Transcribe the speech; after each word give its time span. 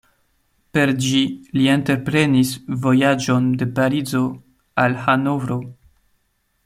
Per 0.77 0.91
ĝi 1.07 1.19
li 1.57 1.67
entreprenis 1.73 2.53
vojaĝon 2.87 3.47
de 3.61 3.69
Parizo 3.81 4.23
al 4.85 4.99
Hanovro. 5.05 5.61